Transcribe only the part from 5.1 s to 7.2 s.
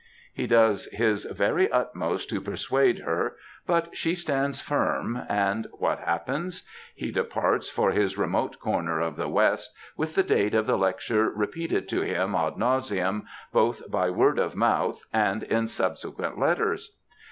and what happens? He